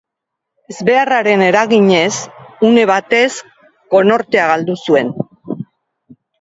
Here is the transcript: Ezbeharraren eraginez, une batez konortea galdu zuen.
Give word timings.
Ezbeharraren 0.71 1.43
eraginez, 1.47 2.07
une 2.71 2.87
batez 2.93 3.29
konortea 3.95 4.51
galdu 4.55 4.81
zuen. 4.89 5.17